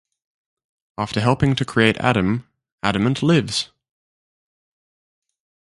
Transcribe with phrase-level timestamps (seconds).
[0.97, 2.49] After helping to create Adam
[2.81, 3.69] Adamant Lives!